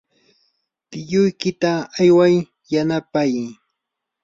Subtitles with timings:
[0.89, 2.35] tiyuykita ayway
[2.71, 3.31] yanapay.